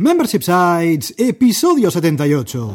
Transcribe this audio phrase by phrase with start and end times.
[0.00, 2.74] Membership Sites, episodio 78.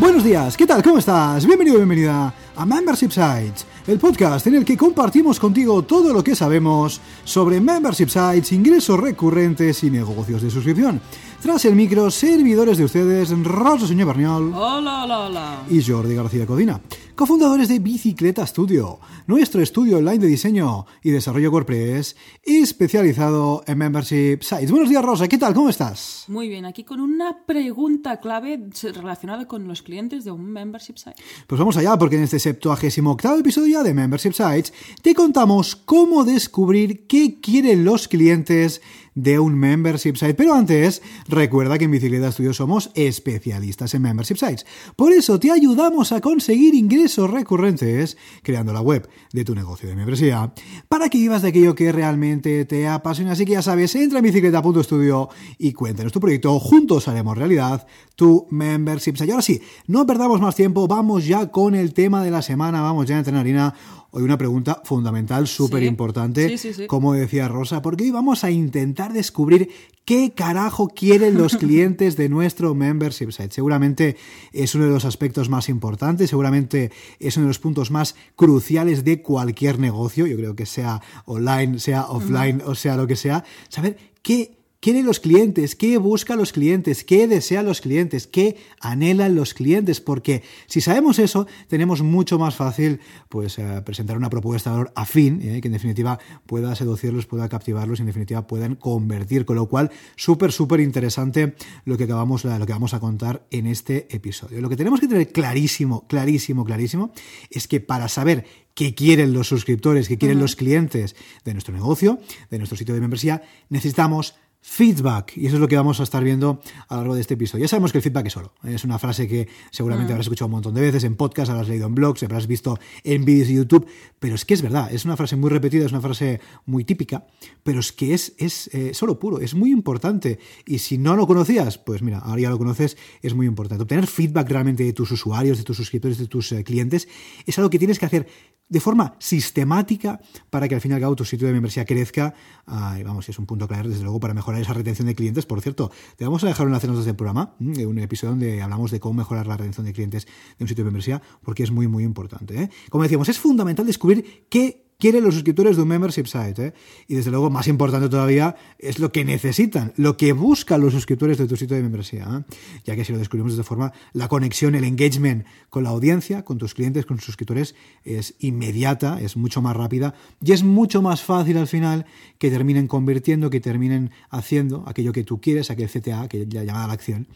[0.00, 0.82] Buenos días, ¿qué tal?
[0.82, 1.46] ¿Cómo estás?
[1.46, 6.34] Bienvenido, bienvenida a Membership Sites, el podcast en el que compartimos contigo todo lo que
[6.34, 11.00] sabemos sobre membership sites, ingresos recurrentes y negocios de suscripción.
[11.46, 15.62] Tras el micro, servidores de ustedes, Rosa Señor Barniol Hola, hola, hola.
[15.70, 16.80] y Jordi García Codina,
[17.14, 24.40] cofundadores de Bicicleta Studio, nuestro estudio online de diseño y desarrollo WordPress especializado en membership
[24.42, 24.72] sites.
[24.72, 25.54] Buenos días, Rosa, ¿qué tal?
[25.54, 26.24] ¿Cómo estás?
[26.26, 31.22] Muy bien, aquí con una pregunta clave relacionada con los clientes de un membership site.
[31.46, 37.06] Pues vamos allá, porque en este 78 episodio de Membership Sites te contamos cómo descubrir
[37.06, 38.82] qué quieren los clientes
[39.16, 40.34] de un membership site.
[40.34, 44.64] Pero antes, recuerda que en Bicicleta Studio somos especialistas en membership sites.
[44.94, 49.96] Por eso te ayudamos a conseguir ingresos recurrentes creando la web de tu negocio de
[49.96, 50.52] membresía
[50.88, 53.32] para que vivas de aquello que realmente te apasiona.
[53.32, 56.60] Así que ya sabes, entra en bicicleta.studio y cuéntanos tu proyecto.
[56.60, 59.26] Juntos haremos realidad tu membership site.
[59.26, 62.82] Y ahora sí, no perdamos más tiempo, vamos ya con el tema de la semana,
[62.82, 63.74] vamos ya a entrar en harina.
[64.16, 66.86] Hoy una pregunta fundamental, súper importante, Sí, sí, sí.
[66.86, 69.68] como decía Rosa, porque hoy vamos a intentar descubrir
[70.06, 73.50] qué carajo quieren los clientes de nuestro membership site.
[73.50, 74.16] Seguramente
[74.54, 79.04] es uno de los aspectos más importantes, seguramente es uno de los puntos más cruciales
[79.04, 83.44] de cualquier negocio, yo creo que sea online, sea offline o sea lo que sea,
[83.68, 89.34] saber qué quieren los clientes, qué buscan los clientes, qué desean los clientes, qué anhelan
[89.34, 94.70] los clientes, porque si sabemos eso, tenemos mucho más fácil pues eh, presentar una propuesta
[94.70, 98.76] de valor afín, eh, que en definitiva pueda seducirlos, pueda captivarlos y en definitiva puedan
[98.76, 101.54] convertir, con lo cual súper, súper interesante
[101.84, 104.60] lo que acabamos, lo que vamos a contar en este episodio.
[104.60, 107.12] Lo que tenemos que tener clarísimo, clarísimo, clarísimo,
[107.50, 108.44] es que para saber
[108.74, 112.20] qué quieren los suscriptores, qué quieren los clientes de nuestro negocio,
[112.50, 114.34] de nuestro sitio de membresía, necesitamos
[114.68, 115.36] feedback.
[115.36, 117.62] Y eso es lo que vamos a estar viendo a lo largo de este episodio.
[117.62, 118.52] Ya sabemos que el feedback es oro.
[118.64, 121.86] Es una frase que seguramente habrás escuchado un montón de veces en podcast, habrás leído
[121.86, 123.86] en blogs, habrás visto en vídeos de YouTube.
[124.18, 127.26] Pero es que es verdad, es una frase muy repetida, es una frase muy típica,
[127.62, 130.40] pero es que es, es eh, solo puro, es muy importante.
[130.66, 133.82] Y si no lo conocías, pues mira, ahora ya lo conoces, es muy importante.
[133.82, 137.06] Obtener feedback realmente de tus usuarios, de tus suscriptores, de tus eh, clientes,
[137.46, 138.26] es algo que tienes que hacer
[138.68, 142.34] de forma sistemática para que al fin y al cabo tu sitio de membresía crezca.
[142.66, 145.46] Ah, y vamos, es un punto clave, desde luego, para mejorar esa retención de clientes.
[145.46, 148.30] Por cierto, te vamos a dejar un enlace en las notas del programa, un episodio
[148.30, 150.26] donde hablamos de cómo mejorar la retención de clientes
[150.58, 152.62] de un sitio de membresía, porque es muy, muy importante.
[152.62, 152.70] ¿eh?
[152.90, 156.66] Como decíamos, es fundamental descubrir qué quieren los suscriptores de un membership site.
[156.66, 156.74] ¿eh?
[157.08, 161.38] Y desde luego, más importante todavía, es lo que necesitan, lo que buscan los suscriptores
[161.38, 162.26] de tu sitio de membresía.
[162.30, 162.54] ¿eh?
[162.84, 166.44] Ya que si lo descubrimos de esta forma, la conexión, el engagement con la audiencia,
[166.44, 167.74] con tus clientes, con tus suscriptores,
[168.04, 172.06] es inmediata, es mucho más rápida y es mucho más fácil al final
[172.38, 176.84] que terminen convirtiendo, que terminen haciendo aquello que tú quieres, aquel CTA, que la llamada
[176.84, 177.26] a la acción,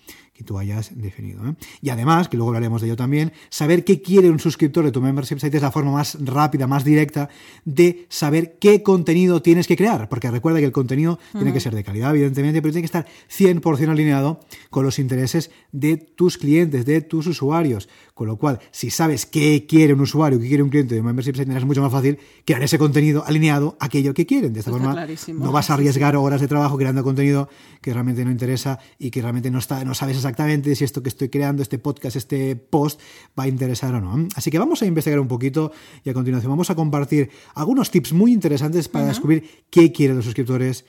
[0.40, 1.46] que tú hayas definido.
[1.46, 1.54] ¿eh?
[1.82, 5.02] Y además, que luego hablaremos de ello también, saber qué quiere un suscriptor de tu
[5.02, 7.28] membership site es la forma más rápida, más directa
[7.66, 10.08] de saber qué contenido tienes que crear.
[10.08, 13.06] Porque recuerda que el contenido tiene que ser de calidad, evidentemente, pero tiene que estar
[13.30, 14.40] 100% alineado
[14.70, 17.90] con los intereses de tus clientes, de tus usuarios.
[18.14, 21.06] Con lo cual, si sabes qué quiere un usuario, qué quiere un cliente de un
[21.06, 24.54] membership site, tendrás mucho más fácil crear ese contenido alineado a aquello que quieren.
[24.54, 25.44] De esta forma, clarísimo.
[25.44, 27.50] no vas a arriesgar horas de trabajo creando contenido
[27.82, 30.29] que realmente no interesa y que realmente no, está, no sabes exactamente
[30.74, 33.00] si esto que estoy creando, este podcast, este post,
[33.38, 34.28] va a interesar o no.
[34.34, 35.72] Así que vamos a investigar un poquito
[36.04, 40.24] y a continuación vamos a compartir algunos tips muy interesantes para descubrir qué quieren los
[40.24, 40.84] suscriptores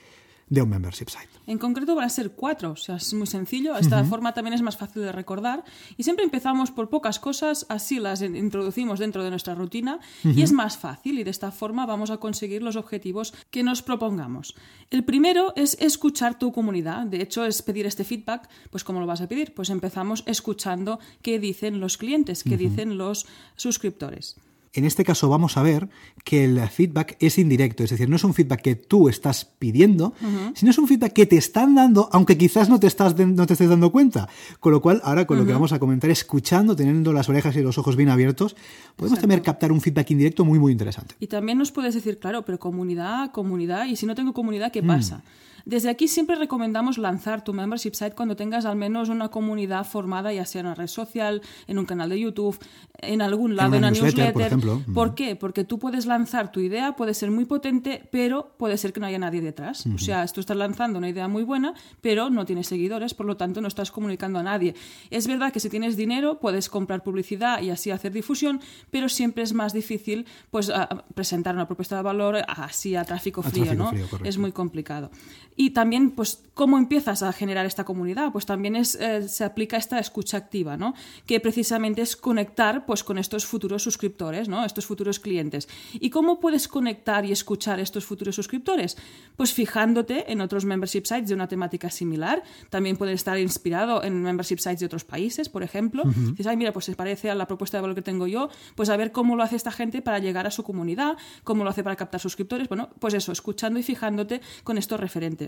[0.52, 1.28] de un membership site.
[1.46, 3.74] En concreto van a ser cuatro, o sea, es muy sencillo.
[3.76, 5.64] Esta forma también es más fácil de recordar.
[5.96, 10.42] Y siempre empezamos por pocas cosas, así las in- introducimos dentro de nuestra rutina y
[10.42, 14.54] es más fácil y de esta forma vamos a conseguir los objetivos que nos propongamos.
[14.90, 17.06] El primero es escuchar tu comunidad.
[17.06, 18.48] De hecho, es pedir este feedback.
[18.70, 19.54] Pues ¿cómo lo vas a pedir?
[19.54, 23.26] Pues empezamos escuchando qué dicen los clientes, qué dicen los
[23.56, 24.36] suscriptores.
[24.74, 25.90] En este caso vamos a ver
[26.24, 30.14] que el feedback es indirecto, es decir, no es un feedback que tú estás pidiendo,
[30.54, 33.46] sino es un feedback que te están dando, aunque quizás no te, estás de- no
[33.46, 34.30] te estés dando cuenta.
[34.60, 37.60] Con lo cual, ahora con lo que vamos a comentar, escuchando, teniendo las orejas y
[37.60, 38.56] los ojos bien abiertos,
[38.96, 41.16] podemos también captar un feedback indirecto muy, muy interesante.
[41.20, 44.82] Y también nos puedes decir, claro, pero comunidad, comunidad, y si no tengo comunidad, ¿qué
[44.82, 45.22] pasa?
[45.64, 50.32] Desde aquí siempre recomendamos lanzar tu membership site cuando tengas al menos una comunidad formada,
[50.32, 52.58] ya sea en una red social, en un canal de YouTube,
[52.98, 54.32] en algún lado, en una, newsletter.
[54.32, 54.82] Por, ejemplo.
[54.94, 55.36] ¿Por qué?
[55.36, 59.06] Porque tú puedes lanzar tu idea, puede ser muy potente, pero puede ser que no
[59.06, 59.86] haya nadie detrás.
[59.86, 63.36] O sea, tú estás lanzando una idea muy buena, pero no tienes seguidores, por lo
[63.36, 64.74] tanto no estás comunicando a nadie.
[65.10, 68.60] Es verdad que si tienes dinero puedes comprar publicidad y así hacer difusión,
[68.90, 70.72] pero siempre es más difícil pues
[71.14, 73.92] presentar una propuesta de valor así a tráfico frío, ¿no?
[74.24, 75.10] es muy complicado.
[75.56, 78.32] Y también, pues, ¿cómo empiezas a generar esta comunidad?
[78.32, 80.94] Pues también es, eh, se aplica esta escucha activa, ¿no?
[81.26, 84.64] Que precisamente es conectar pues, con estos futuros suscriptores, ¿no?
[84.64, 85.68] Estos futuros clientes.
[85.92, 88.96] ¿Y cómo puedes conectar y escuchar estos futuros suscriptores?
[89.36, 92.42] Pues fijándote en otros membership sites de una temática similar.
[92.70, 96.04] También puede estar inspirado en membership sites de otros países, por ejemplo.
[96.04, 98.88] Dices, ay, mira, pues se parece a la propuesta de valor que tengo yo, pues
[98.88, 101.82] a ver cómo lo hace esta gente para llegar a su comunidad, cómo lo hace
[101.82, 102.68] para captar suscriptores.
[102.68, 105.41] Bueno, pues eso, escuchando y fijándote con estos referentes.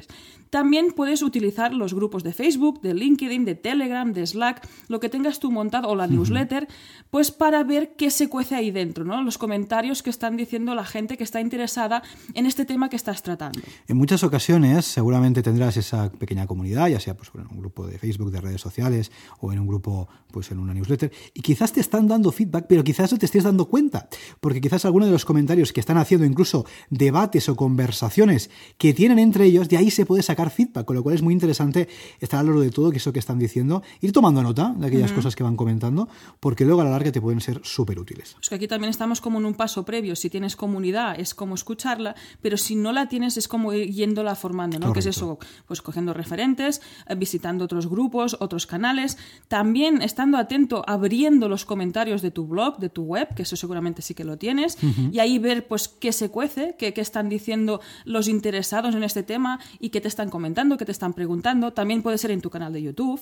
[0.54, 5.08] También puedes utilizar los grupos de Facebook, de LinkedIn, de Telegram, de Slack, lo que
[5.08, 6.68] tengas tú montado o la newsletter,
[7.10, 9.20] pues para ver qué se cuece ahí dentro, ¿no?
[9.24, 12.04] Los comentarios que están diciendo la gente que está interesada
[12.34, 13.58] en este tema que estás tratando.
[13.88, 17.98] En muchas ocasiones seguramente tendrás esa pequeña comunidad, ya sea pues, en un grupo de
[17.98, 19.10] Facebook, de redes sociales
[19.40, 22.84] o en un grupo, pues en una newsletter, y quizás te están dando feedback, pero
[22.84, 24.08] quizás no te estés dando cuenta,
[24.40, 29.18] porque quizás alguno de los comentarios que están haciendo incluso debates o conversaciones que tienen
[29.18, 31.88] entre ellos, de ahí se puede sacar feedback, con lo cual es muy interesante
[32.20, 35.12] estar al loro de todo que eso que están diciendo, ir tomando nota de aquellas
[35.12, 36.08] cosas que van comentando,
[36.40, 38.36] porque luego a la larga te pueden ser súper útiles.
[38.40, 40.16] Es que aquí también estamos como en un paso previo.
[40.16, 44.34] Si tienes comunidad es como escucharla, pero si no la tienes es como ir yéndola
[44.34, 44.92] formando, ¿no?
[44.92, 50.84] Que es eso, pues cogiendo referentes, eh, visitando otros grupos, otros canales, también estando atento,
[50.86, 54.36] abriendo los comentarios de tu blog, de tu web, que eso seguramente sí que lo
[54.38, 54.78] tienes,
[55.12, 59.22] y ahí ver pues qué se cuece, qué, qué están diciendo los interesados en este
[59.22, 61.72] tema y qué te están comentando, qué te están preguntando.
[61.72, 63.20] También puede ser en tu canal de YouTube.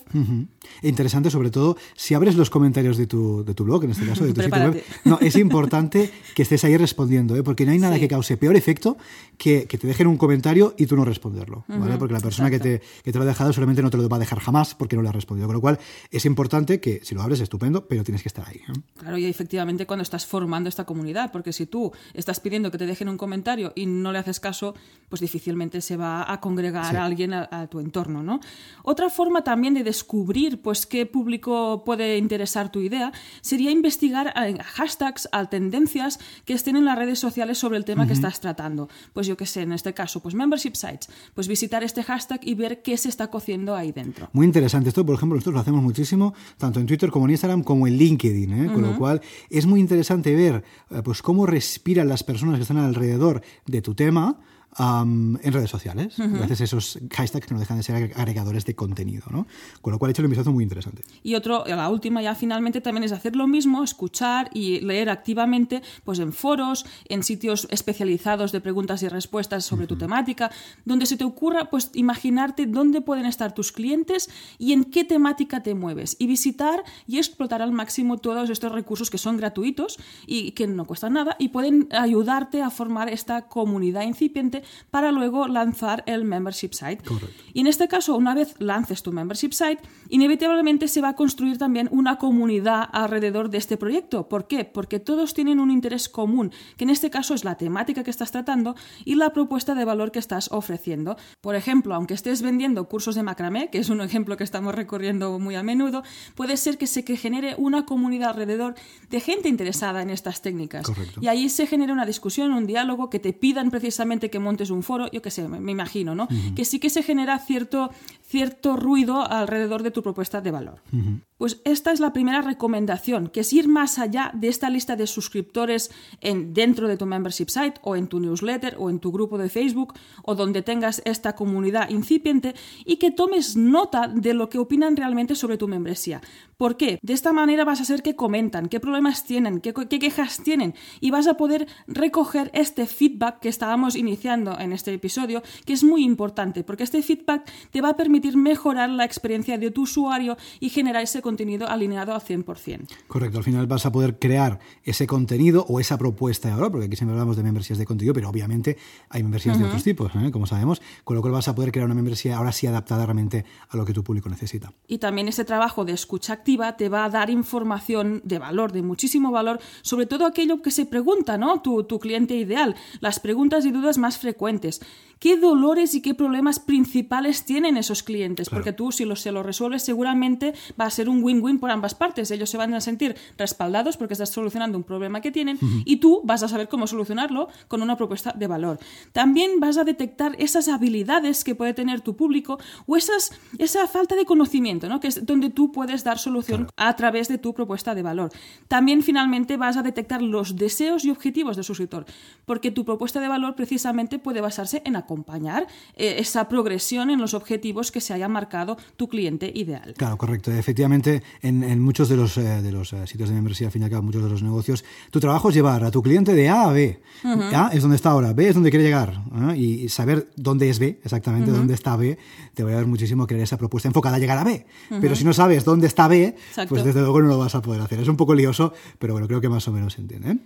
[0.82, 4.25] Interesante, sobre todo, si abres los comentarios de tu, de tu blog, en este caso,
[4.25, 4.84] de tu sitio web.
[5.04, 7.43] No, es importante que estés ahí respondiendo, ¿eh?
[7.43, 8.96] porque no hay nada que cause peor efecto
[9.37, 11.96] que, que, te dejen un comentario y tú no responderlo, ¿vale?
[11.96, 14.16] Porque la persona que te, que te, lo ha dejado solamente no te lo va
[14.16, 15.48] a dejar jamás porque no le ha respondido.
[15.48, 15.78] Con lo cual,
[16.10, 18.56] es importante que si lo abres, estupendo, pero tienes que estar ahí.
[18.56, 18.81] ¿eh?
[18.98, 22.87] Claro, y efectivamente cuando estás formando esta comunidad, porque si tú estás pidiendo que te
[22.87, 24.75] dejen un comentario y no le haces caso,
[25.08, 28.41] pues difícilmente se va a congregar a alguien a, a, tu entorno, ¿no?
[28.83, 34.53] Otra forma también de descubrir pues qué público puede interesar tu idea sería investigar a
[34.62, 38.89] hashtags, a tendencias que estén en las redes sociales sobre el tema que estás tratando.
[39.12, 42.55] Pues yo qué sé, en este caso, pues membership sites, pues visitar este hashtag y
[42.55, 44.29] ver qué se está cociendo ahí dentro.
[44.33, 44.89] Muy interesante.
[44.89, 47.97] Esto, por ejemplo, nosotros lo hacemos muchísimo, tanto en Twitter como en Instagram, como en
[47.97, 48.73] LinkedIn, ¿eh?
[48.73, 52.79] con lo cual es muy interesante ver eh, pues cómo respiran las personas que están
[52.79, 54.39] alrededor de tu tema
[54.78, 56.38] um, en redes sociales, uh -huh.
[56.38, 59.46] gracias a esos hashtags que no dejan de ser agregadores de contenido, ¿no?
[59.80, 61.02] Con lo cual he hecho un vistazo muy interesante.
[61.22, 65.82] Y otro, la última ya finalmente también es hacer lo mismo, escuchar y leer activamente
[66.04, 69.88] pues en foros, en sitios especializados de preguntas y respuestas sobre uh -huh.
[69.88, 70.50] tu temática,
[70.84, 75.62] donde se te ocurra pues imaginarte dónde pueden estar tus clientes y en qué temática
[75.62, 80.52] te mueves y visitar y explotar al máximo todos estos recursos que son gratuitos y
[80.52, 86.03] que no cuestan nada y pueden ayudarte a formar esta comunidad incipiente para luego lanzar
[86.06, 87.03] el membership site.
[87.05, 87.43] Correcto.
[87.53, 91.59] Y en este caso, una vez lances tu membership site, inevitablemente se va a construir
[91.59, 94.29] también una comunidad alrededor de este proyecto.
[94.29, 94.64] ¿Por qué?
[94.64, 98.31] Porque todos tienen un interés común, que en este caso es la temática que estás
[98.31, 98.75] tratando
[99.05, 101.17] y la propuesta de valor que estás ofreciendo.
[101.41, 105.39] Por ejemplo, aunque estés vendiendo cursos de macramé, que es un ejemplo que estamos recorriendo
[105.39, 106.03] muy a menudo,
[106.34, 108.75] puede ser que se genere una comunidad alrededor
[109.10, 110.86] de gente interesada en estas técnicas.
[110.86, 111.20] Correcto.
[111.22, 114.82] Y ahí se genera una discusión, un diálogo que te pidan precisamente que montes un
[114.82, 116.25] foro, yo qué sé, me, me imagino, ¿no?
[116.25, 116.55] Uh -huh.
[116.55, 117.91] Que sí que se genera cierto,
[118.27, 120.81] cierto ruido alrededor de tu propuesta de valor.
[120.93, 121.21] Uh -huh.
[121.43, 125.08] Pues esta es la primera recomendación, que es ir más allá de esta lista de
[125.08, 129.39] suscriptores en, dentro de tu membership site o en tu newsletter o en tu grupo
[129.39, 134.58] de Facebook o donde tengas esta comunidad incipiente y que tomes nota de lo que
[134.58, 136.20] opinan realmente sobre tu membresía.
[136.56, 137.01] ¿Por qué?
[137.03, 140.77] De esta manera vas a saber qué comentan, qué problemas tienen, qué, qué quejas tienen
[141.01, 145.82] y vas a poder recoger este feedback que estábamos iniciando en este episodio, que es
[145.82, 150.37] muy importante porque este feedback te va a permitir mejorar la experiencia de tu usuario
[150.61, 151.31] y generar ese contenido
[151.69, 152.86] alineado al 100%.
[153.06, 156.86] Correcto, al final vas a poder crear ese contenido o esa propuesta de valor, porque
[156.86, 158.77] aquí siempre hablamos de membresías de contenido, pero obviamente
[159.08, 159.62] hay membresías uh -huh.
[159.62, 160.31] de otros tipos, ¿eh?
[160.31, 163.44] como sabemos, con lo cual vas a poder crear una membresía ahora sí adaptada realmente
[163.69, 164.72] a lo que tu público necesita.
[164.89, 168.82] Y también ese trabajo de escucha activa te va a dar información de valor, de
[168.82, 171.60] muchísimo valor, sobre todo aquello que se pregunta, ¿no?
[171.62, 174.81] Tu, tu cliente ideal, las preguntas y dudas más frecuentes
[175.22, 179.44] qué dolores y qué problemas principales tienen esos clientes, porque tú si lo, se lo
[179.44, 182.31] resuelves seguramente va a ser un win-win por ambas partes.
[182.31, 186.20] Ellos se van a sentir respaldados porque estás solucionando un problema que tienen y tú
[186.24, 188.79] vas a saber cómo solucionarlo con una propuesta de valor.
[189.12, 194.14] También vas a detectar esas habilidades que puede tener tu público o esas, esa falta
[194.14, 195.00] de conocimiento, ¿no?
[195.00, 198.31] que es donde tú puedes dar solución a través de tu propuesta de valor.
[198.69, 202.06] También finalmente vas a detectar los deseos y objetivos del suscriptor,
[202.44, 207.34] porque tu propuesta de valor precisamente puede basarse en acompañar eh, esa progresión en los
[207.34, 209.94] objetivos que se haya marcado tu cliente ideal.
[209.96, 210.50] Claro, correcto.
[210.52, 211.02] Efectivamente,
[211.43, 213.91] en, muchos de los, eh, de los eh, sitios de membresía, al fin y al
[213.91, 216.73] cabo, muchos de los negocios, tu trabajo es llevar a tu cliente de A a
[216.73, 217.01] B.
[217.25, 219.23] A es donde está ahora, B es donde quiere llegar.
[219.56, 222.19] Y saber dónde es B, exactamente dónde está B,
[222.55, 224.67] te va a dar muchísimo querer esa propuesta enfocada a llegar a B.
[225.01, 226.37] Pero si no sabes dónde está B,
[226.69, 228.01] pues desde luego no lo vas a poder hacer.
[228.01, 230.39] Es un poco lioso, pero bueno, creo que más o menos se entiende.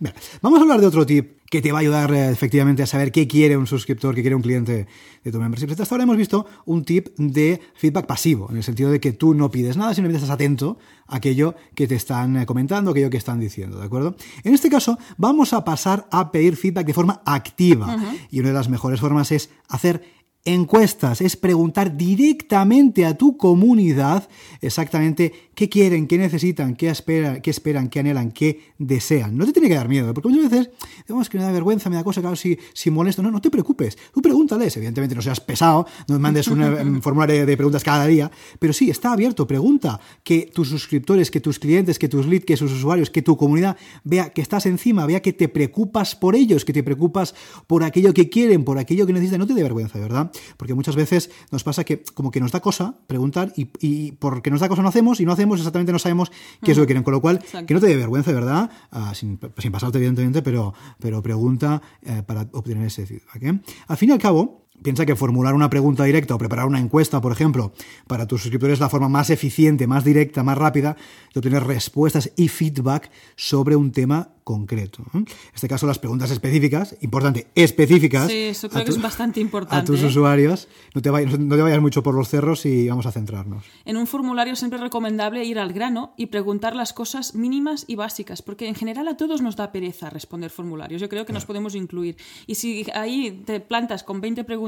[0.43, 3.13] vamos a hablar de otro tip que te va a ayudar eh, efectivamente a saber
[3.13, 4.87] qué quiere un suscriptor, qué quiere un cliente
[5.23, 5.71] de tu membership.
[5.71, 9.35] Hasta ahora hemos visto un tip de feedback pasivo, en el sentido de que tú
[9.35, 13.17] no pides nada, simplemente estás atento a aquello que te están eh, comentando, aquello que
[13.17, 14.17] están diciendo, ¿de acuerdo?
[14.45, 17.97] En este caso, vamos a pasar a pedir feedback de forma activa.
[18.31, 20.16] Y una de las mejores formas es hacer
[20.47, 24.29] encuestas, es preguntar directamente a tu comunidad
[24.61, 29.37] exactamente qué quieren, qué necesitan, qué esperan, qué esperan, qué anhelan, qué desean.
[29.37, 30.71] No te tiene que dar miedo, porque muchas veces,
[31.07, 33.23] digamos que me da vergüenza, me da cosa, claro, si, si molesto.
[33.23, 34.77] No, no te preocupes, tú pregúntales.
[34.77, 39.13] Evidentemente no seas pesado, no mandes un formulario de preguntas cada día, pero sí, está
[39.13, 43.23] abierto, pregunta, que tus suscriptores, que tus clientes, que tus leads, que sus usuarios, que
[43.23, 47.35] tu comunidad vea que estás encima, vea que te preocupas por ellos, que te preocupas
[47.67, 49.41] por aquello que quieren, por aquello que necesitan.
[49.41, 50.31] No te dé vergüenza, ¿verdad?
[50.57, 54.51] Porque muchas veces nos pasa que como que nos da cosa preguntar y, y porque
[54.51, 56.31] nos da cosa no hacemos y no hacemos exactamente no sabemos
[56.63, 57.03] qué es lo que quieren.
[57.03, 58.71] Con lo cual, que no te dé vergüenza, ¿verdad?
[58.91, 63.43] Ah, sin, pasarte, evidentemente, pero, pero pregunta eh, para obtener ese feedback.
[63.43, 63.61] ¿eh?
[63.89, 67.21] Al fin y al cabo, Piensa que formular una pregunta directa o preparar una encuesta,
[67.21, 67.73] por ejemplo,
[68.07, 70.97] para tus suscriptores es la forma más eficiente, más directa, más rápida
[71.33, 75.03] de obtener respuestas y feedback sobre un tema concreto.
[75.13, 78.29] En este caso, las preguntas específicas, importante, específicas.
[78.29, 79.83] Sí, eso creo que es bastante importante.
[79.83, 80.07] A tus ¿eh?
[80.07, 80.69] usuarios.
[80.95, 83.65] No te, vayas, no te vayas mucho por los cerros y vamos a centrarnos.
[83.85, 87.97] En un formulario siempre es recomendable ir al grano y preguntar las cosas mínimas y
[87.97, 91.01] básicas, porque en general a todos nos da pereza responder formularios.
[91.01, 92.17] Yo creo que nos podemos incluir.
[92.47, 94.66] Y si ahí te plantas con 20 preguntas,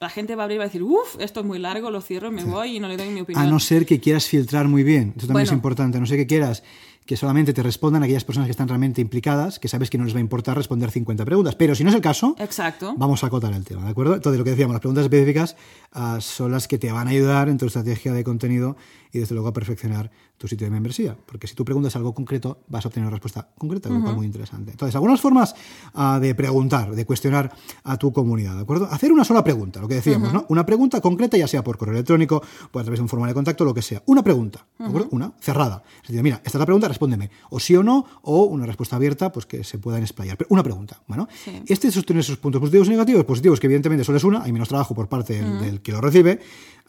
[0.00, 2.00] la gente va a abrir y va a decir, uff, esto es muy largo, lo
[2.00, 3.44] cierro, me voy y no le doy mi opinión.
[3.44, 6.16] A no ser que quieras filtrar muy bien, eso también es importante, a no ser
[6.18, 6.62] que quieras
[7.06, 10.14] que solamente te respondan aquellas personas que están realmente implicadas, que sabes que no les
[10.14, 11.56] va a importar responder 50 preguntas.
[11.56, 12.94] Pero si no es el caso, Exacto.
[12.96, 14.14] vamos a acotar el tema, ¿de acuerdo?
[14.14, 15.56] Entonces, lo que decíamos, las preguntas específicas
[15.94, 18.76] uh, son las que te van a ayudar en tu estrategia de contenido
[19.12, 21.16] y desde luego a perfeccionar tu sitio de membresía.
[21.26, 24.14] Porque si tú preguntas algo concreto, vas a obtener una respuesta concreta, uh -huh.
[24.14, 24.72] muy interesante.
[24.72, 25.54] Entonces, algunas formas
[25.94, 27.52] uh, de preguntar, de cuestionar
[27.84, 28.88] a tu comunidad, ¿de acuerdo?
[28.90, 30.42] Hacer una sola pregunta, lo que decíamos, uh -huh.
[30.42, 30.46] ¿no?
[30.48, 32.42] Una pregunta concreta, ya sea por correo electrónico,
[32.72, 34.02] o a través de un formulario de contacto, lo que sea.
[34.06, 35.08] Una pregunta, ¿de acuerdo?
[35.12, 35.82] Una cerrada.
[36.02, 37.30] Es decir, mira, esta es la pregunta, respóndeme.
[37.50, 40.36] O sí o no, o una respuesta abierta, pues que se puedan explayar.
[40.36, 41.28] Pero una pregunta, bueno.
[41.44, 41.62] Sí.
[41.66, 43.24] Este tiene sus puntos positivos y negativos.
[43.24, 46.00] Positivos, que evidentemente solo es una, hay menos trabajo por parte del, del que lo
[46.00, 46.40] recibe.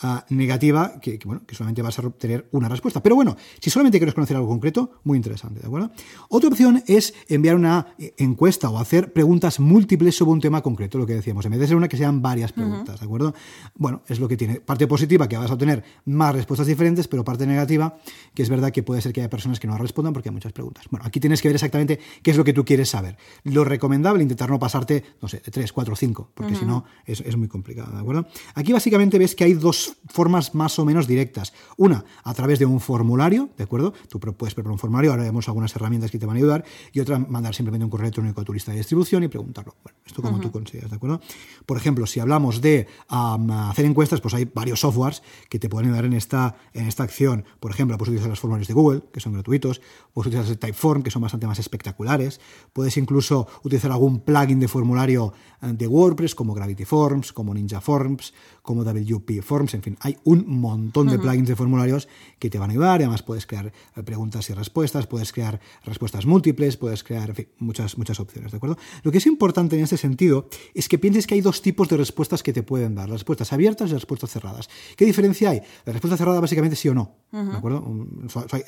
[0.01, 3.01] Uh, negativa, que, que, bueno, que solamente vas a obtener una respuesta.
[3.01, 5.91] Pero bueno, si solamente quieres conocer algo concreto, muy interesante, ¿de acuerdo?
[6.29, 10.98] Otra opción es enviar una eh, encuesta o hacer preguntas múltiples sobre un tema concreto,
[10.98, 13.00] lo que decíamos, en vez de ser una que sean varias preguntas, uh -huh.
[13.00, 13.34] ¿de acuerdo?
[13.75, 14.62] Bueno, es lo que tiene.
[14.62, 17.98] Parte positiva, que vas a obtener más respuestas diferentes, pero parte negativa,
[18.34, 20.53] que es verdad que puede ser que haya personas que no respondan porque hay muchas
[20.53, 20.86] preguntas.
[20.89, 23.17] Bueno, aquí tienes que ver exactamente qué es lo que tú quieres saber.
[23.43, 26.60] Lo recomendable, intentar no pasarte, no sé, de 3, 4, 5, porque uh -huh.
[26.60, 28.27] si no es, es muy complicado, ¿de acuerdo?
[28.55, 31.53] Aquí básicamente ves que hay dos formas más o menos directas.
[31.77, 33.93] Una, a través de un formulario, ¿de acuerdo?
[34.10, 37.00] Tú puedes preparar un formulario, ahora vemos algunas herramientas que te van a ayudar, y
[37.00, 39.75] otra, mandar simplemente un correo electrónico a tu lista de distribución y preguntarlo.
[39.83, 40.43] Bueno, esto como uh -huh.
[40.43, 41.22] tú consideras, ¿de acuerdo?
[41.65, 45.89] Por ejemplo, si hablamos de um, hacer encuestas, pues hay varios softwares que te pueden
[45.89, 47.45] ayudar en esta, en esta acción.
[47.60, 49.81] Por ejemplo, puedes utilizar los formularios de Google, que son gratuitos,
[50.13, 52.39] puedes utilizar el Typeform, que son bastante más espectaculares,
[52.74, 57.81] puedes incluso utilizar algún plugin de formulario eh, de WordPress, como Gravity Forms, como Ninja
[57.81, 61.22] Forms, como WP Forms, en fin, hay un montón de uh -huh.
[61.22, 61.55] plugins de
[61.93, 62.07] formularios
[62.39, 66.25] que te van a ayudar además puedes crear eh, preguntas y respuestas, puedes crear respuestas
[66.25, 68.77] múltiples, puedes crear en fin, muchas, muchas opciones, ¿de acuerdo?
[69.03, 71.97] Lo que es importante en este sentido es que pienses que hay dos tipos de
[71.97, 74.69] respuestas que te pueden dar, las respuestas abiertas y las respuestas cerradas.
[74.95, 75.62] ¿Qué diferencia hay?
[75.85, 77.51] La respuesta cerrada básicamente sí o no, uh -huh.
[77.51, 77.79] ¿de acuerdo?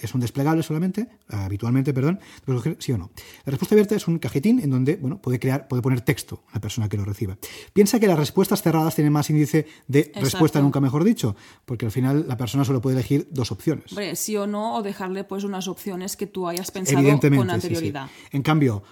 [0.02, 2.20] Es un desplegable solamente, abiertamente, habitualmente, perdón,
[2.80, 3.12] sí o no.
[3.46, 6.60] La respuesta abierta es un cajetín en donde, bueno, puede crear, puede poner texto la
[6.60, 7.38] persona que lo reciba.
[7.74, 11.92] Piensa que las respuestas cerradas tienen más índice de respuesta nunca mejor dicho, porque al
[11.92, 13.96] final la persona solo puede elegir dos opciones.
[14.16, 18.10] Sí o no, o dejarle pues unas opciones que tú hayas pensado con anterioridad.
[18.32, 18.84] En cambio,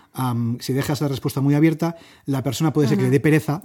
[0.59, 3.63] si dejas la respuesta muy abierta, la persona puede ser que le dé pereza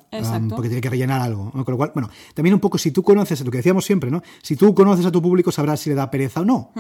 [0.51, 1.51] porque tiene que rellenar algo.
[1.51, 4.23] Con lo cual, bueno, también un poco si tú conoces, lo que decíamos siempre, ¿no?
[4.43, 6.73] Si tú conoces a tu público, sabrás si le da pereza o no.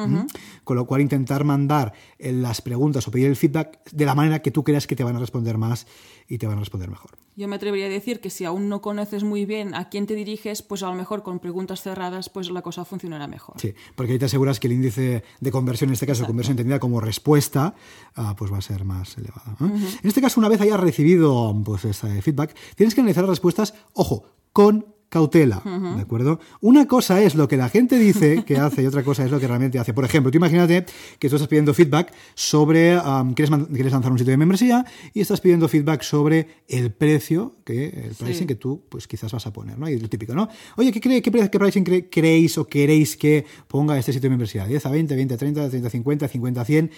[0.64, 4.40] Con lo cual, intentar mandar eh, las preguntas o pedir el feedback de la manera
[4.40, 5.86] que tú creas que te van a responder más
[6.28, 7.10] y te van a responder mejor.
[7.38, 10.16] Yo me atrevería a decir que si aún no conoces muy bien a quién te
[10.16, 13.60] diriges, pues a lo mejor con preguntas cerradas, pues la cosa funcionará mejor.
[13.60, 16.80] Sí, porque ahí te aseguras que el índice de conversión, en este caso conversión entendida
[16.80, 17.76] como respuesta,
[18.16, 19.56] ah, pues va a ser más elevado.
[19.60, 23.72] En este caso, una vez hayas recibido pues, ese feedback, tienes que analizar las respuestas,
[23.92, 25.62] ojo, con cautela,
[25.96, 26.38] ¿de acuerdo?
[26.60, 29.40] Una cosa es lo que la gente dice que hace y otra cosa es lo
[29.40, 29.94] que realmente hace.
[29.94, 30.84] Por ejemplo, tú imagínate
[31.18, 32.98] que tú estás pidiendo feedback sobre,
[33.34, 34.84] quieres, quieres, lanzar un sitio de membresía
[35.14, 39.46] y estás pidiendo feedback sobre el precio, que el pricing que tú pues quizás vas
[39.46, 39.88] a poner, ¿no?
[39.88, 40.48] Y lo típico, ¿no?
[40.76, 44.68] Oye, ¿qué, qué, qué pricing creéis o queréis que ponga este sitio de membresía?
[44.68, 46.90] ¿10 a 20, 20 a 30, 30 a 50, 50 a 100?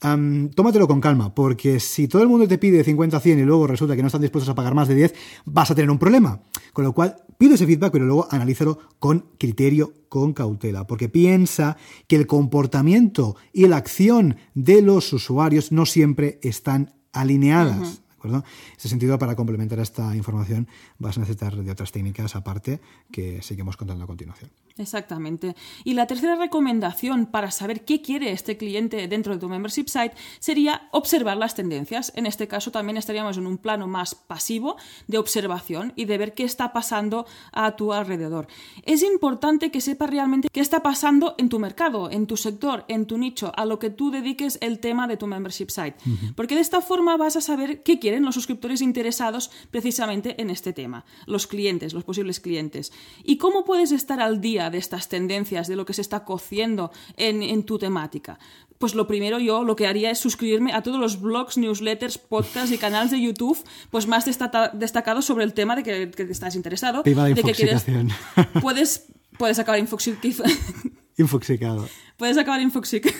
[0.00, 3.66] Tómatelo con calma, porque si todo el mundo te pide 50 a 100 y luego
[3.66, 5.14] resulta que no están dispuestos a pagar más de 10,
[5.44, 6.40] vas a tener un problema.
[6.72, 11.76] Con lo cual, pide ese feedback, pero luego analízalo con criterio, con cautela, porque piensa
[12.06, 18.02] que el comportamiento y la acción de los usuarios no siempre están alineadas.
[18.24, 18.42] En
[18.76, 23.76] ese sentido, para complementar esta información, vas a necesitar de otras técnicas aparte que seguimos
[23.76, 24.50] contando a continuación.
[24.78, 25.56] Exactamente.
[25.84, 30.12] Y la tercera recomendación para saber qué quiere este cliente dentro de tu membership site
[30.38, 32.12] sería observar las tendencias.
[32.14, 36.34] En este caso también estaríamos en un plano más pasivo de observación y de ver
[36.34, 38.46] qué está pasando a tu alrededor.
[38.84, 43.06] Es importante que sepas realmente qué está pasando en tu mercado, en tu sector, en
[43.06, 45.96] tu nicho, a lo que tú dediques el tema de tu membership site.
[46.36, 50.72] Porque de esta forma vas a saber qué quieren los suscriptores interesados precisamente en este
[50.72, 52.92] tema, los clientes, los posibles clientes.
[53.24, 56.90] ¿Y cómo puedes estar al día de estas tendencias, de lo que se está cociendo
[57.16, 58.38] en, tu temática?
[58.78, 62.70] Pues lo primero yo lo que haría es suscribirme a todos los blogs, newsletters, podcasts
[62.70, 63.58] y canales de YouTube
[63.90, 67.02] pues más destacados sobre el tema de que, estás interesado.
[67.02, 67.84] de que quieres,
[68.62, 69.06] puedes,
[69.36, 69.80] puedes acabar
[71.18, 71.88] infoxicado.
[72.16, 73.14] Puedes acabar infoxicado.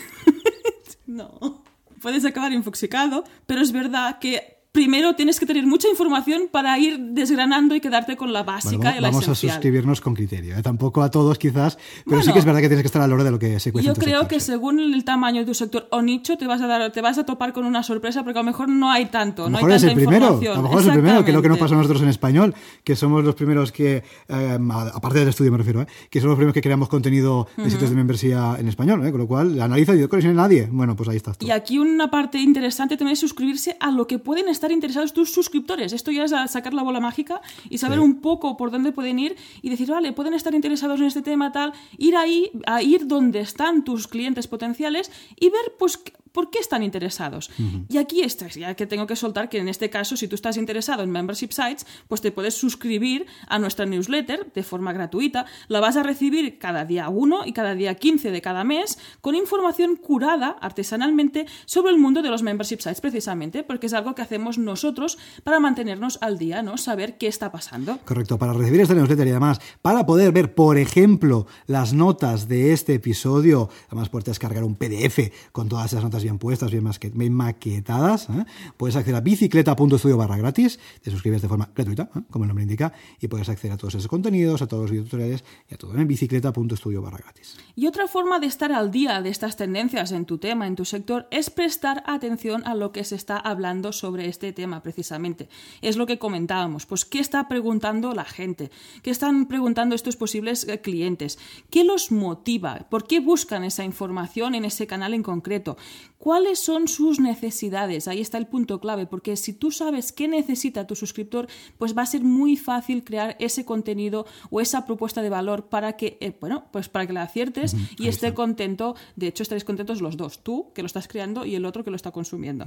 [1.06, 1.64] no.
[2.00, 7.00] Puedes acabar infoxicado, pero es verdad que primero tienes que tener mucha información para ir
[7.00, 10.62] desgranando y quedarte con la básica y la Vamos a suscribirnos con criterio, ¿eh?
[10.62, 13.14] tampoco a todos quizás, pero sí que es verdad que tienes que estar a la
[13.14, 13.92] hora de lo que se cuesta.
[13.92, 16.92] Yo creo que según el tamaño de tu sector o nicho te vas a dar,
[16.92, 19.50] te vas a topar con una sorpresa porque a lo mejor no hay tanto, a
[19.50, 21.48] lo mejor es el primero, a lo mejor es el primero, que es lo que
[21.48, 24.58] nos pasa a nosotros en español, que somos los primeros que, eh,
[24.94, 25.86] aparte del estudio me refiero, ¿eh?
[26.08, 29.26] que somos los primeros que creamos contenido de sitios de membresía en español, con lo
[29.26, 30.68] cual analiza y yo creo que no hay nadie.
[30.70, 34.20] Bueno, pues ahí estás Y aquí una parte interesante también es suscribirse a lo que
[34.20, 35.92] pueden estar interesados tus suscriptores.
[35.92, 39.36] Esto ya es sacar la bola mágica y saber un poco por dónde pueden ir
[39.62, 43.40] y decir, vale, pueden estar interesados en este tema, tal, ir ahí, a ir donde
[43.40, 46.02] están tus clientes potenciales y ver, pues,
[46.38, 47.50] ¿Por qué están interesados?
[47.88, 50.56] Y aquí está, ya que tengo que soltar que en este caso, si tú estás
[50.56, 55.46] interesado en membership sites, pues te puedes suscribir a nuestra newsletter de forma gratuita.
[55.66, 59.34] La vas a recibir cada día 1 y cada día 15 de cada mes con
[59.34, 64.22] información curada artesanalmente sobre el mundo de los membership sites, precisamente, porque es algo que
[64.22, 66.78] hacemos nosotros para mantenernos al día, ¿no?
[66.78, 67.98] Saber qué está pasando.
[68.04, 72.72] Correcto, para recibir esta newsletter y además para poder ver, por ejemplo, las notas de
[72.72, 78.28] este episodio, además puedes descargar un PDF con todas esas notas bien puestas, bien, maquetadas,
[78.28, 78.44] ¿eh?
[78.76, 82.20] puedes acceder a bicicleta.studio barra gratis, te suscribes de forma gratuita, ¿eh?
[82.30, 85.44] como el nombre indica, y puedes acceder a todos esos contenidos, a todos los tutoriales
[85.70, 87.56] y a todo en bicicleta.studio barra gratis.
[87.74, 90.84] Y otra forma de estar al día de estas tendencias en tu tema, en tu
[90.84, 95.48] sector, es prestar atención a lo que se está hablando sobre este tema precisamente.
[95.80, 98.70] Es lo que comentábamos, pues qué está preguntando la gente,
[99.02, 101.38] qué están preguntando estos posibles eh, clientes,
[101.70, 105.76] qué los motiva, por qué buscan esa información en ese canal en concreto,
[106.18, 108.08] cuáles son sus necesidades.
[108.08, 112.02] Ahí está el punto clave, porque si tú sabes qué necesita tu suscriptor, pues va
[112.02, 116.36] a ser muy fácil crear ese contenido o esa propuesta de valor para que, eh,
[116.40, 118.96] bueno, pues para que la aciertes y esté contento.
[119.16, 121.90] De hecho, estaréis contentos los dos, tú que lo estás creando y el otro que
[121.90, 122.66] lo está consumiendo.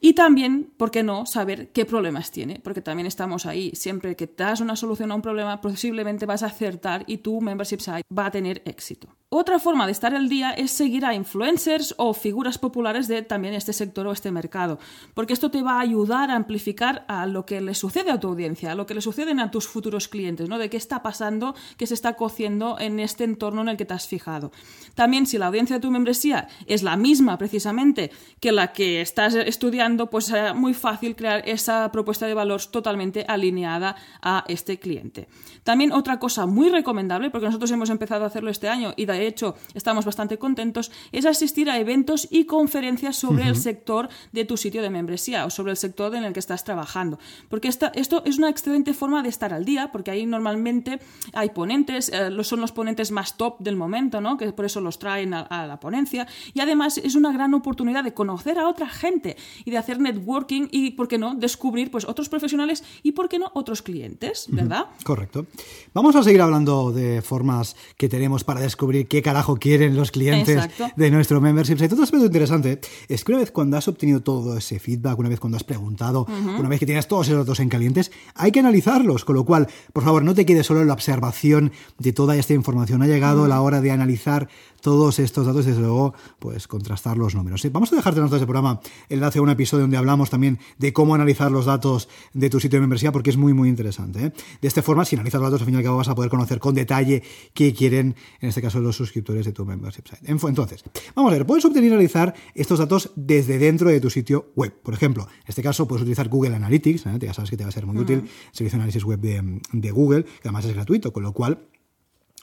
[0.00, 3.72] Y también, ¿por qué no?, saber qué problemas tiene, porque también estamos ahí.
[3.74, 7.80] Siempre que das una solución a un problema, posiblemente vas a acertar y tu membership
[7.80, 9.08] site va a tener éxito.
[9.32, 13.54] Otra forma de estar al día es seguir a influencers o figuras populares de también
[13.54, 14.80] este sector o este mercado,
[15.14, 18.26] porque esto te va a ayudar a amplificar a lo que le sucede a tu
[18.26, 20.58] audiencia, a lo que le suceden a tus futuros clientes, ¿no?
[20.58, 23.94] De qué está pasando, qué se está cociendo en este entorno en el que te
[23.94, 24.50] has fijado.
[24.96, 29.36] También si la audiencia de tu membresía es la misma precisamente que la que estás
[29.36, 35.28] estudiando, pues será muy fácil crear esa propuesta de valor totalmente alineada a este cliente.
[35.62, 39.19] También otra cosa muy recomendable, porque nosotros hemos empezado a hacerlo este año y de
[39.26, 44.56] hecho estamos bastante contentos, es asistir a eventos y conferencias sobre el sector de tu
[44.56, 47.18] sitio de membresía o sobre el sector en el que estás trabajando.
[47.48, 51.00] Porque esto es una excelente forma de estar al día, porque ahí normalmente
[51.32, 54.36] hay ponentes, eh, son los ponentes más top del momento, ¿no?
[54.36, 56.26] que por eso los traen a, a, la ponencia.
[56.54, 60.68] Y además es una gran oportunidad de conocer a otra gente y de hacer networking
[60.70, 64.86] y, ¿por qué no?, descubrir pues, otros profesionales y, ¿por qué no?, otros clientes, ¿verdad?
[65.04, 65.46] Correcto.
[65.94, 70.56] Vamos a seguir hablando de formas que tenemos para descubrir qué carajo quieren los clientes
[70.56, 70.88] Exacto.
[70.96, 71.92] de nuestro membership site.
[71.92, 75.40] Otro aspecto interesante es que una vez cuando has obtenido todo ese feedback, una vez
[75.40, 76.26] cuando has preguntado,
[76.58, 79.24] una vez que tienes todos esos datos en calientes, hay que analizarlos.
[79.24, 82.54] Con lo cual, por favor, no te quedes solo en la observación de toda esta
[82.54, 83.02] información.
[83.02, 84.48] Ha llegado la hora de analizar
[84.80, 87.60] todos estos datos y desde luego pues contrastar los números.
[87.60, 90.30] Sí, vamos a dejarte en notas de programa el enlace a un episodio donde hablamos
[90.30, 93.68] también de cómo analizar los datos de tu sitio de membresía porque es muy muy
[93.68, 94.26] interesante.
[94.26, 94.32] ¿eh?
[94.62, 96.30] De esta forma, si analizas los datos, al fin y al cabo vas a poder
[96.30, 97.22] conocer con detalle
[97.54, 100.30] qué quieren, en este caso, los suscriptores de tu membership site.
[100.30, 100.84] Entonces,
[101.14, 104.72] vamos a ver, puedes obtener y analizar estos datos desde dentro de tu sitio web.
[104.82, 107.18] Por ejemplo, en este caso puedes utilizar Google Analytics, ¿eh?
[107.18, 108.02] ya sabes que te va a ser muy uh -huh.
[108.02, 111.66] útil, servicio de análisis web de, de Google, que además es gratuito, con lo cual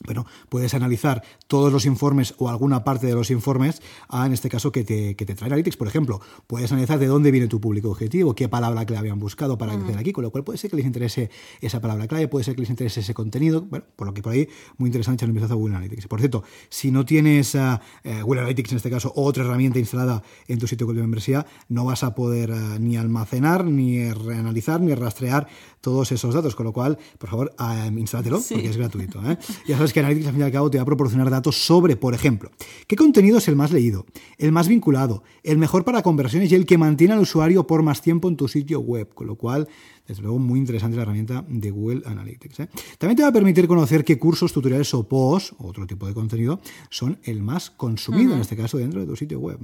[0.06, 4.50] bueno, puedes analizar todos los informes o alguna parte de los informes, a, en este
[4.50, 5.78] caso, que te, que te trae Analytics.
[5.78, 9.58] Por ejemplo, puedes analizar de dónde viene tu público objetivo, qué palabra clave han buscado
[9.58, 11.30] para acceder aquí, con lo cual puede ser que les interese
[11.62, 13.62] esa palabra clave, puede ser que les interese ese contenido.
[13.62, 16.08] Bueno, por lo que por ahí, muy interesante echar un vistazo a Google Analytics.
[16.08, 17.80] Por cierto, si no tienes uh,
[18.24, 21.46] Google Analytics, en este caso, o otra herramienta instalada en tu sitio web de membresía,
[21.70, 25.48] no vas a poder uh, ni almacenar, ni reanalizar, ni rastrear
[25.82, 27.56] todos esos datos, con lo cual, por favor,
[27.96, 28.56] instálatelo, sí.
[28.56, 29.22] porque es gratuito.
[29.30, 29.38] ¿eh?
[29.68, 31.95] Ya sabes que Analytics, al fin y al cabo, te va a proporcionar datos sobre,
[31.95, 32.52] por ejemplo,
[32.88, 34.06] qué contenido es el más leído,
[34.38, 38.02] el más vinculado, el mejor para conversiones y el que mantiene al usuario por más
[38.02, 39.67] tiempo en tu sitio web, con lo cual
[40.08, 42.62] desde luego, muy interesante la herramienta de Google Analytics.
[42.62, 42.70] ¿eh?
[42.98, 46.13] También te va a permitir conocer qué cursos, tutoriales o posts, o otro tipo de
[46.13, 48.36] contenido, son el más consumido, uh -huh.
[48.36, 49.60] en este caso, dentro de tu sitio web.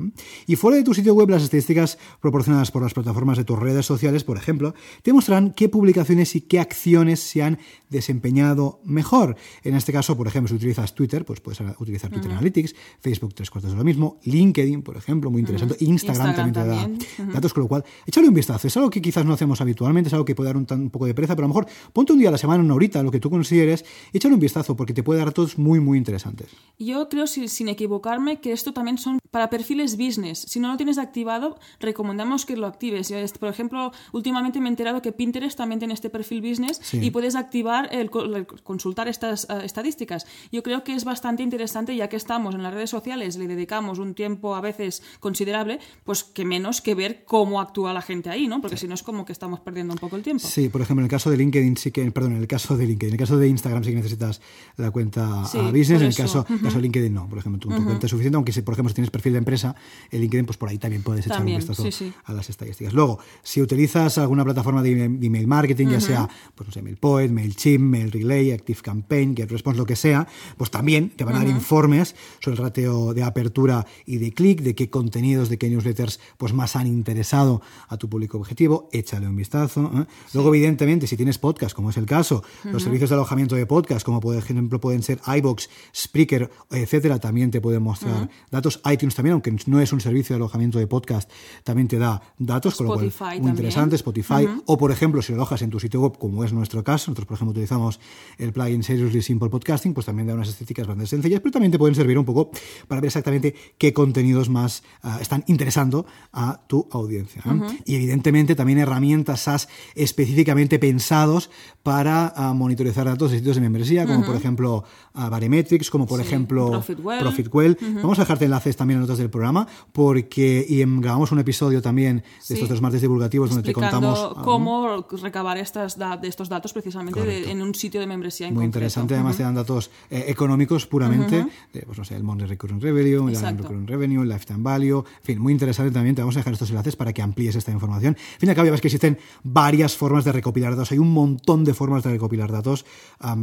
[0.48, 3.86] Y fuera de tu sitio web, las estadísticas proporcionadas por las plataformas de tus redes
[3.86, 9.36] sociales, por ejemplo, te mostrarán qué publicaciones y qué acciones se han desempeñado mejor.
[9.64, 12.38] En este caso, por ejemplo, si utilizas Twitter, pues puedes utilizar Twitter uh -huh.
[12.38, 15.90] Analytics, Facebook tres cuartos de lo mismo, LinkedIn, por ejemplo, muy interesante, uh -huh.
[15.90, 18.68] Instagram, Instagram, también te da datos, con lo cual, échale un vistazo.
[18.68, 21.06] Es algo que quizás no hacemos habitualmente, es algo que puede dar un, un, poco
[21.06, 23.12] de pereza, pero a lo mejor ponte un día a la semana, una horita, lo
[23.12, 26.50] que tú consideres, échale un vistazo porque te puede dar datos muy, muy interesantes.
[26.80, 30.46] Yo creo, sin equivocarme, que esto también son para perfiles business.
[30.48, 33.12] Si no lo tienes activado, recomendamos que lo actives.
[33.40, 37.00] Por ejemplo, últimamente me he enterado que Pinterest también tiene este perfil business sí.
[37.02, 40.26] y puedes activar el, el consultar estas uh, estadísticas.
[40.52, 44.00] Yo creo que es bastante interesante, ya que estamos en las redes sociales, le dedicamos
[44.00, 48.48] un tiempo a veces considerable, pues que menos que ver cómo actúa la gente ahí,
[48.48, 48.62] ¿no?
[48.62, 48.82] Porque sí.
[48.82, 50.48] si no es como que estamos perdiendo un poco el tiempo.
[50.48, 52.86] Sí, por ejemplo, en el caso de LinkedIn sí que, perdón, en el caso de
[52.88, 54.42] LinkedIn, en el caso de Instagram sí que necesitas
[54.78, 56.62] la cuenta sí, a business, en el caso, Uh -huh.
[56.62, 57.84] caso de LinkedIn no, por ejemplo, tu, Uh -huh.
[57.86, 59.76] cuenta es suficiente, aunque si, por ejemplo, si tienes perfil de empresa,
[60.12, 62.14] en LinkedIn, pues por ahí también puedes echar También, un vistazo sí, sí.
[62.26, 62.94] a las estadísticas.
[62.94, 66.82] Luego, si utilizas alguna plataforma de email, de email marketing, ya sea, pues no sé,
[66.82, 72.16] MailPoet, MailChimp, MailRelay, ActiveCampaign, GetResponse, lo que sea, pues también te van a dar informes
[72.40, 76.54] sobre el ratio de apertura y de clic, de qué contenidos, de qué newsletters pues
[76.54, 79.92] más han interesado a tu público objetivo, échale un vistazo.
[79.96, 80.06] ¿eh?
[80.34, 84.06] Luego, evidentemente, si tienes podcast, como es el caso, los servicios de alojamiento de podcast,
[84.06, 88.82] como por ejemplo pueden ser iBox, Spreaker, etcétera, también te pueden mostrar datos.
[88.92, 91.30] iTunes también, aunque no es un servicio de alojamiento de podcast,
[91.64, 93.56] también te da datos, con lo cual Spotify muy también.
[93.56, 93.96] interesante.
[93.96, 97.12] Spotify, o por ejemplo, si lo alojas en tu sitio web, como es nuestro caso,
[97.12, 98.00] nosotros por ejemplo utilizamos
[98.38, 101.78] el plugin Seriously Simple Podcasting, pues también da unas estéticas bastante sencillas, pero también te
[101.78, 102.52] pueden servir un poco
[102.88, 107.42] para ver exactamente qué contenidos más ah, están interesando a tu audiencia.
[107.46, 107.82] ¿eh?
[107.86, 109.68] Y evidentemente también herramientas SaaS
[110.04, 111.50] específicamente pensados
[111.82, 114.84] para ah, monitorizar datos de sitios de membresía, como por ejemplo
[115.16, 117.20] uh, como por ejemplo Profitwell.
[117.20, 117.78] Profitwell.
[118.02, 122.18] Vamos a dejarte enlaces también en notas del programa, porque y grabamos un episodio también
[122.18, 122.54] de Sí.
[122.54, 124.20] estos tres martes divulgativos donde te contamos...
[124.36, 128.54] ah, cómo recabar estas de estos datos precisamente de- en un sitio de membresía en
[128.54, 128.78] Muy concreto.
[128.80, 132.82] interesante, además te dan datos eh, económicos puramente, de, pues no sé, el Monthly Recurring
[132.82, 133.58] Revenue, el.
[133.58, 136.70] Recurring Revenue, el Lifetime Value, en fin, muy interesante también, te vamos a dejar estos
[136.70, 138.16] enlaces para que amplíes esta información.
[138.18, 141.00] Al fin y al cabo, ya ves que existen varias formas de recopilar datos, hay
[141.00, 142.86] un montón de formas de recopilar datos,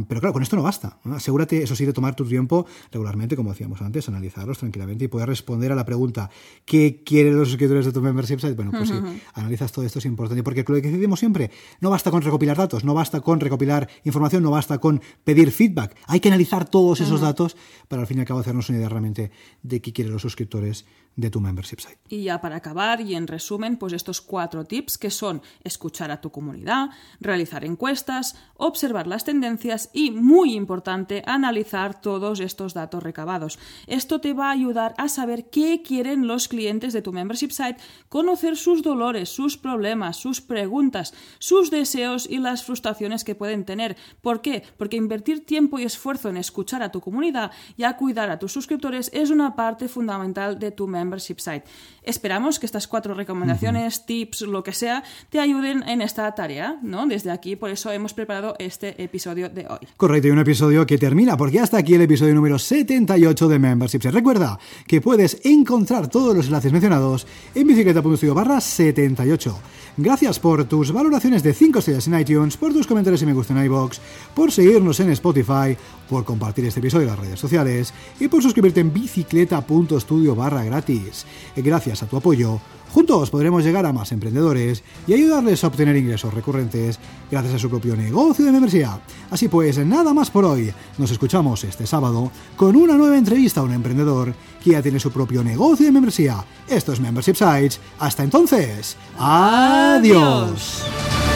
[0.07, 0.99] pero claro, con esto no basta.
[1.03, 1.15] ¿no?
[1.15, 5.29] Asegúrate, eso sí, de tomar tu tiempo regularmente, como decíamos antes, analizarlos tranquilamente y poder
[5.29, 6.29] responder a la pregunta,
[6.65, 8.53] ¿qué quieren los suscriptores de tu membership site?
[8.53, 8.95] Bueno, pues sí,
[9.33, 12.83] analizas todo esto, es importante, porque lo que decimos siempre, no basta con recopilar datos,
[12.83, 17.21] no basta con recopilar información, no basta con pedir feedback, hay que analizar todos esos
[17.21, 17.55] datos
[17.87, 19.31] para al fin y al cabo hacernos una idea realmente
[19.63, 21.99] de qué quieren los suscriptores de tu membership site.
[22.09, 26.21] Y ya para acabar y en resumen, pues estos cuatro tips que son escuchar a
[26.21, 33.59] tu comunidad, realizar encuestas, observar las tendencias y, muy importante, analizar todos estos datos recabados.
[33.87, 37.77] Esto te va a ayudar a saber qué quieren los clientes de tu membership site,
[38.09, 43.97] conocer sus dolores, sus problemas, sus preguntas, sus deseos y las frustraciones que pueden tener.
[44.21, 44.63] ¿Por qué?
[44.77, 48.51] Porque invertir tiempo y esfuerzo en escuchar a tu comunidad y a cuidar a tus
[48.51, 51.00] suscriptores es una parte fundamental de tu membership
[51.37, 51.63] site.
[52.03, 57.05] Esperamos que estas cuatro recomendaciones, tips, lo que sea, te ayuden en esta tarea, ¿no?
[57.05, 59.87] Desde aquí, por eso hemos preparado este episodio de hoy.
[59.97, 64.01] Correcto, y un episodio que termina, porque hasta aquí el episodio número 78 de Membership
[64.01, 64.11] Site.
[64.11, 69.59] Recuerda que puedes encontrar todos los enlaces mencionados en bicicleta.studio barra 78.
[69.97, 73.53] Gracias por tus valoraciones de 5 estrellas en iTunes, por tus comentarios y me gusta
[73.53, 73.99] en iBox,
[74.33, 75.77] por seguirnos en Spotify,
[76.09, 81.25] por compartir este episodio en las redes sociales y por suscribirte en bicicleta.studio barra gratis.
[81.57, 82.59] Gracias a tu apoyo,
[82.93, 86.99] Juntos podremos llegar a más emprendedores y ayudarles a obtener ingresos recurrentes
[87.29, 88.99] gracias a su propio negocio de membresía.
[89.29, 90.73] Así pues, nada más por hoy.
[90.97, 95.11] Nos escuchamos este sábado con una nueva entrevista a un emprendedor que ya tiene su
[95.11, 96.43] propio negocio de membresía.
[96.67, 97.79] Esto es Membership Sites.
[97.99, 100.83] Hasta entonces, adiós.
[100.83, 101.30] Adiós.